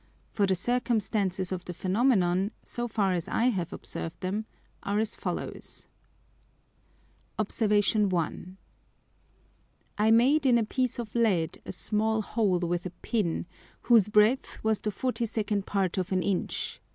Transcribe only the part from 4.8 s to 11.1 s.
are as follows. Obs. 1. I made in a piece